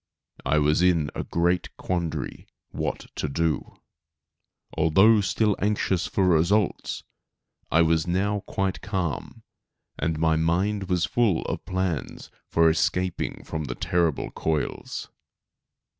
I 0.47 0.57
was 0.57 0.81
in 0.81 1.11
a 1.13 1.23
great 1.23 1.77
quandary 1.77 2.47
what 2.71 3.05
to 3.17 3.29
do. 3.29 3.75
Although 4.75 5.21
still 5.21 5.55
anxious 5.61 6.07
for 6.07 6.27
results, 6.27 7.03
I 7.71 7.83
was 7.83 8.07
now 8.07 8.39
quite 8.47 8.81
calm, 8.81 9.43
and 9.99 10.17
my 10.17 10.37
mind 10.37 10.85
was 10.89 11.05
full 11.05 11.43
of 11.43 11.63
plans 11.67 12.31
for 12.49 12.67
escaping 12.67 13.43
from 13.43 13.65
the 13.65 13.75
terrible 13.75 14.31
coils. 14.31 15.09